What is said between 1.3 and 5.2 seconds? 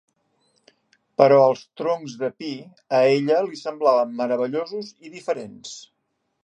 els troncs de pi a ella li semblaven meravellosos i